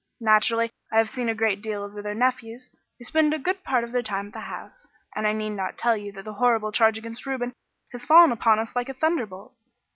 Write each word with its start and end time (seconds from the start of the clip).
Naturally, 0.19 0.71
I 0.91 0.97
have 0.97 1.11
seen 1.11 1.29
a 1.29 1.35
great 1.35 1.61
deal 1.61 1.85
of 1.85 1.93
their 1.93 2.15
nephews, 2.15 2.71
who 2.97 3.03
spend 3.05 3.35
a 3.35 3.37
good 3.37 3.63
part 3.63 3.83
of 3.83 3.91
their 3.91 4.01
time 4.01 4.25
at 4.29 4.33
the 4.33 4.39
house, 4.39 4.89
and 5.15 5.27
I 5.27 5.31
need 5.31 5.51
not 5.51 5.77
tell 5.77 5.95
you 5.95 6.11
that 6.13 6.25
the 6.25 6.33
horrible 6.33 6.71
charge 6.71 6.97
against 6.97 7.27
Reuben 7.27 7.53
has 7.91 8.03
fallen 8.07 8.31
upon 8.31 8.57
us 8.57 8.75
like 8.75 8.89
a 8.89 8.95
thunderbolt. 8.95 9.53